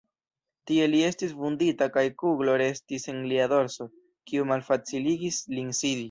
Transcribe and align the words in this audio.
Tie 0.69 0.85
li 0.91 1.01
estis 1.09 1.33
vundita 1.41 1.87
kaj 1.97 2.03
kuglo 2.21 2.55
restis 2.61 3.05
en 3.13 3.19
lia 3.33 3.45
dorso, 3.51 3.87
kiu 4.31 4.47
malfaciligis 4.53 5.39
lin 5.59 5.69
sidi. 5.81 5.99